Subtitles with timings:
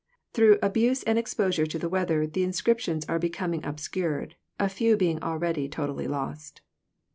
[0.33, 5.21] Through abuse and exposure to the weather the inscriptions are becoming obscured, a few being
[5.21, 6.61] already totally lost.